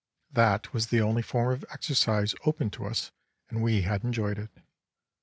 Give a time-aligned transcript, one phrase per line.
[0.31, 3.11] That was the only form of exercise open to us,
[3.51, 4.49] and we had enjoyed it.